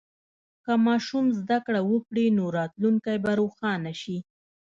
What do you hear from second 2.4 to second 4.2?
راتلونکی به روښانه شي.